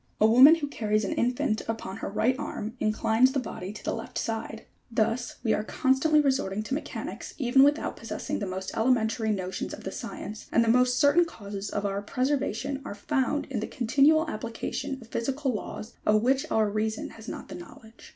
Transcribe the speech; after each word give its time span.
A 0.19 0.25
woman 0.25 0.55
who 0.55 0.67
carries 0.67 1.05
an 1.05 1.13
infant 1.13 1.61
upon 1.67 1.97
her 1.97 2.09
right 2.09 2.35
arm 2.39 2.75
inclines 2.79 3.33
the 3.33 3.39
body 3.39 3.71
to 3.71 3.83
the 3.83 3.93
left 3.93 4.17
side: 4.17 4.65
thus, 4.89 5.35
we 5.43 5.53
are 5.53 5.63
constantly 5.63 6.19
resorting 6.19 6.63
to 6.63 6.73
mechanics, 6.73 7.35
even 7.37 7.61
without 7.61 7.97
possessing 7.97 8.39
the 8.39 8.47
most 8.47 8.75
elementary 8.75 9.29
notions 9.29 9.75
of 9.75 9.83
the 9.83 9.91
science, 9.91 10.47
and 10.51 10.63
the 10.63 10.67
most 10.69 10.97
certain 10.97 11.25
causes 11.25 11.69
of 11.69 11.85
our 11.85 12.01
preservation 12.01 12.81
are 12.83 12.95
found 12.95 13.45
hi 13.53 13.59
the 13.59 13.67
continual 13.67 14.27
application 14.27 14.97
of 15.03 15.07
physical 15.09 15.53
laws, 15.53 15.93
of 16.03 16.23
which 16.23 16.47
our 16.49 16.67
reason 16.67 17.11
has 17.11 17.27
not 17.27 17.47
the 17.49 17.53
knowledge. 17.53 18.09